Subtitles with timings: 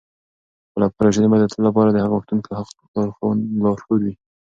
[0.71, 2.47] خلفای راشدین به د تل لپاره د حق غوښتونکو
[2.95, 3.25] خلکو
[3.63, 4.13] لارښود وي.